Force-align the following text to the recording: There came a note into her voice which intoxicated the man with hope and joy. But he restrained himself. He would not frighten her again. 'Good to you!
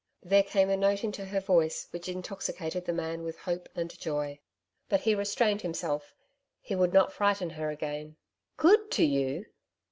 There 0.23 0.41
came 0.41 0.71
a 0.71 0.77
note 0.77 1.03
into 1.03 1.25
her 1.25 1.39
voice 1.39 1.87
which 1.91 2.09
intoxicated 2.09 2.85
the 2.85 2.91
man 2.91 3.21
with 3.21 3.37
hope 3.37 3.69
and 3.75 3.95
joy. 3.99 4.39
But 4.89 5.01
he 5.01 5.13
restrained 5.13 5.61
himself. 5.61 6.15
He 6.59 6.73
would 6.73 6.91
not 6.91 7.13
frighten 7.13 7.51
her 7.51 7.69
again. 7.69 8.15
'Good 8.57 8.89
to 8.93 9.03
you! 9.05 9.45